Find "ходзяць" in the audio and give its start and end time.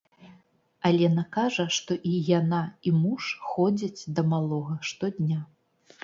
3.49-4.07